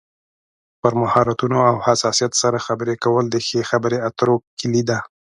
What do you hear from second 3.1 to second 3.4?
د